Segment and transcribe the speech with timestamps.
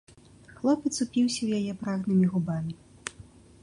[0.59, 2.73] Хлопец упіўся ў яе прагнымі губамі.